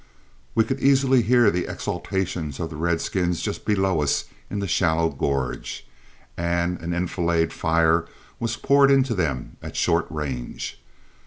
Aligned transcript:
We 0.55 0.63
could 0.63 0.79
easily 0.79 1.21
hear 1.21 1.51
the 1.51 1.67
exultations 1.67 2.59
of 2.59 2.71
the 2.71 2.75
redskins 2.75 3.39
just 3.39 3.65
below 3.65 4.01
us 4.01 4.25
in 4.49 4.57
the 4.57 4.67
shallow 4.67 5.09
gorge, 5.09 5.87
and 6.35 6.79
an 6.79 6.91
enfilade 6.91 7.53
fire 7.53 8.07
was 8.39 8.57
poured 8.57 8.89
into 8.89 9.13
them 9.13 9.57
at 9.61 9.75
short 9.75 10.07
range. 10.09 10.81